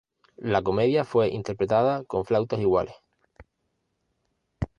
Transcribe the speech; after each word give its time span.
La 0.39 0.63
comedia 0.63 1.05
fue 1.05 1.29
interpretada 1.29 2.03
con 2.05 2.25
flautas 2.25 2.59
iguales. 2.59 2.95